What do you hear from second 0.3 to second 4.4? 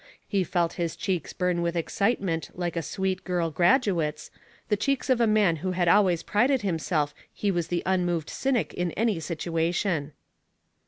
felt his cheeks burn with excitement like a sweet girl graduate's